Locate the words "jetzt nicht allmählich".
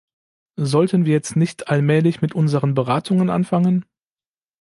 1.13-2.23